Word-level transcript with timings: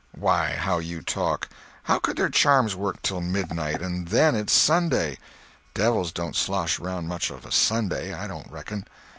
"Why, 0.17 0.53
how 0.55 0.79
you 0.79 1.03
talk! 1.03 1.47
How 1.83 1.99
could 1.99 2.17
their 2.17 2.31
charms 2.31 2.75
work 2.75 3.03
till 3.03 3.21
midnight?—and 3.21 4.07
then 4.07 4.33
it's 4.33 4.51
Sunday. 4.51 5.19
Devils 5.75 6.11
don't 6.11 6.35
slosh 6.35 6.79
around 6.79 7.07
much 7.07 7.29
of 7.29 7.45
a 7.45 7.51
Sunday, 7.51 8.11
I 8.11 8.25
don't 8.25 8.51
reckon." 8.51 8.87